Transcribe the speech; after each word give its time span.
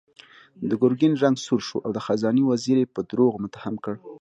د 0.69 0.71
ګرګين 0.81 1.13
رنګ 1.23 1.35
سور 1.45 1.61
شو 1.67 1.77
او 1.85 1.91
د 1.95 1.99
خزانې 2.05 2.43
وزير 2.51 2.77
يې 2.81 2.91
په 2.95 3.01
دروغو 3.09 3.41
متهم 3.43 3.75
کړ. 3.83 3.93